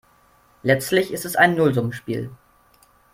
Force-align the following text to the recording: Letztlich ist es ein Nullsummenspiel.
Letztlich 0.63 1.11
ist 1.13 1.25
es 1.25 1.35
ein 1.35 1.53
Nullsummenspiel. 1.53 2.31